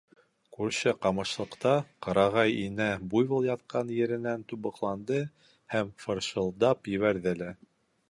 [0.55, 1.73] Күрше ҡамышлыҡта
[2.07, 5.23] ҡырағай инә буйвол ятҡан еренән тубыҡланды
[5.77, 7.57] һәм фыршылдап ебәрҙе лә: